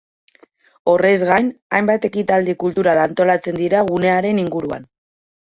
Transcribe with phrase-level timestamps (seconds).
[0.93, 4.91] Horrez gain, hainbat ekitaldi kultural antolatzen dira gunearen inguruan.